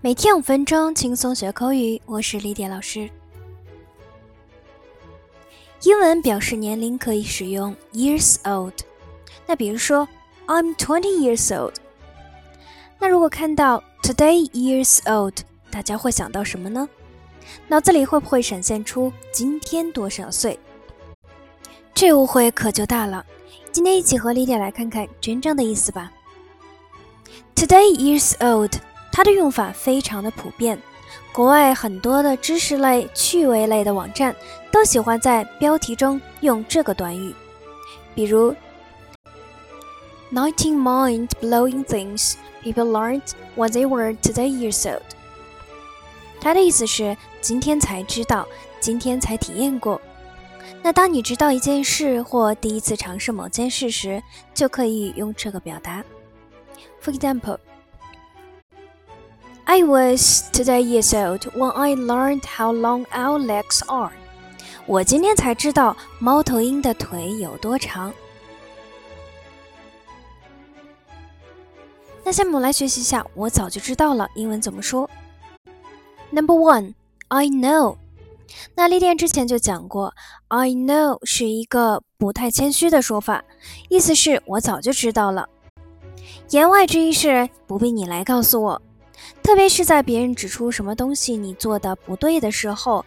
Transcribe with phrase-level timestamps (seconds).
[0.00, 2.00] 每天五分钟，轻松学口语。
[2.06, 3.10] 我是李典老师。
[5.82, 8.74] 英文表示年龄可以使用 years old。
[9.44, 10.08] 那比如说
[10.46, 11.74] ，I'm twenty years old。
[13.00, 15.34] 那如果看到 today years old，
[15.68, 16.88] 大家会想到什么呢？
[17.66, 20.60] 脑子里会不会闪现出今天多少岁？
[21.92, 23.26] 这误会可就大了。
[23.72, 26.12] 今天一起和李典来看看真正的意思吧。
[27.56, 28.76] Today years old。
[29.10, 30.80] 它的用法非常的普遍，
[31.32, 34.34] 国外很多的知识类、趣味类的网站
[34.70, 37.34] 都喜欢在标题中用这个短语，
[38.14, 38.54] 比如
[40.32, 43.22] “Nineteen mind-blowing things people learned
[43.56, 45.02] when they were today years old”。
[46.40, 48.46] 它的意思是今天才知道，
[48.78, 50.00] 今天才体验过。
[50.80, 54.22] 那当你知道一件事或第一次尝试某件事时，
[54.54, 56.04] 就可以用这个表达。
[57.02, 57.58] For example.
[59.70, 64.12] I was today years old when I learned how long our legs are.
[64.86, 68.14] 我今天才知道猫头鹰的腿有多长。
[72.24, 75.10] 那下面我们来学习一下，我早就知道了英文怎么说。
[76.30, 76.94] Number one,
[77.28, 77.98] I know。
[78.74, 80.14] 那历练之前就讲过
[80.48, 83.44] ，I know 是一个不太谦虚的说法，
[83.90, 85.46] 意思是我早就知道了。
[86.48, 88.82] 言外之意是不必你来告诉我。
[89.42, 93.04] 特别是在别人指出什么东西你做的不对的时候，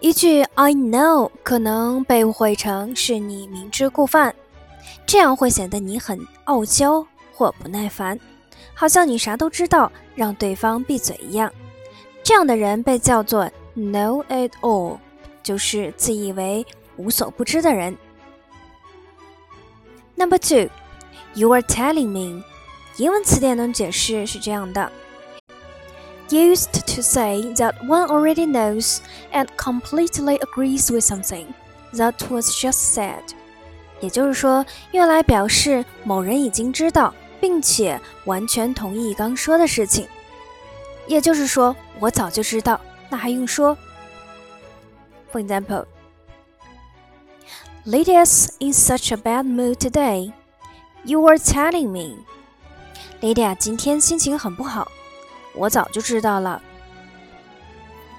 [0.00, 4.34] 一句 "I know" 可能被误会成是你明知故犯，
[5.06, 8.18] 这样会显得你很傲娇或不耐烦，
[8.74, 11.52] 好像你啥都知道，让对方闭嘴一样。
[12.22, 14.98] 这样的人被叫做 "know it all"，
[15.42, 16.64] 就是自以为
[16.96, 17.96] 无所不知的人。
[20.14, 20.68] Number two,
[21.34, 22.42] you are telling me.
[22.97, 24.91] 英文词典能解释是这样的：
[26.29, 28.99] used to say that one already knows
[29.31, 31.47] and completely agrees with something
[31.93, 33.23] that was just said。
[33.99, 40.07] 也就是说，用来表示某人已经知道并且完全同意刚说的事情。
[41.07, 42.79] 也就是说，我早就知道，
[43.09, 43.77] 那还用说？
[45.31, 45.85] For example,
[47.85, 50.31] Lydia's in such a bad mood today.
[51.03, 52.23] You were telling me.
[53.20, 54.90] Lydia 今天心情很不好，
[55.54, 56.62] 我早就知道了。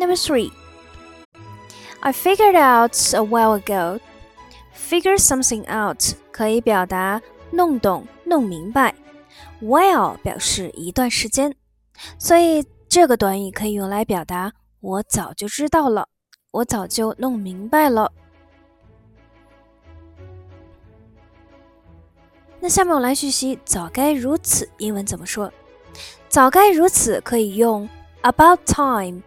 [0.00, 0.50] Number three,
[2.00, 4.00] I figured out a while ago.
[4.74, 8.92] Figure something out 可以表达弄懂、弄明白。
[9.62, 11.54] While 表示一段时间，
[12.18, 16.08] 所以这个短语可以用来表达我早就知道了，
[16.50, 18.10] 我早就弄明白了。
[22.59, 25.51] 那下面我来学习“早该如此”英文怎么说。“
[26.29, 27.87] 早该如此”可以用
[28.23, 29.21] “about time”，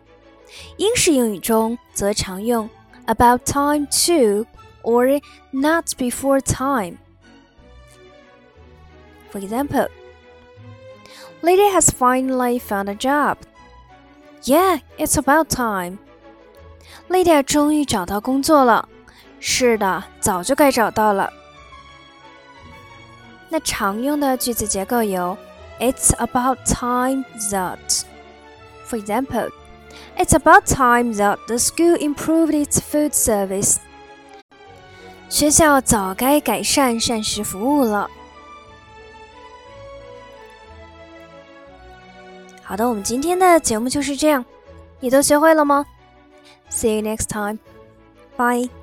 [0.77, 2.69] 英式英语中则常用
[3.07, 4.47] “about time to”
[4.83, 9.89] or “not before time”。For example,
[11.43, 13.37] Lady has finally found a job.
[14.43, 15.99] Yeah, it's about time.
[17.09, 18.89] Lady 终于找到工作了。
[19.41, 21.33] 是的，早就该找到了。
[23.54, 25.38] 那常用的句子结构有
[25.80, 28.04] ：It's about time that.
[28.90, 29.52] For example,
[30.18, 33.78] It's about time that the school improved its food service.
[35.30, 38.10] 学校早该改善膳食服务了。
[42.64, 44.44] 好的，我们今天的节目就是这样，
[45.00, 45.86] 你都学会了吗
[46.72, 47.60] ？See you next time.
[48.36, 48.83] Bye.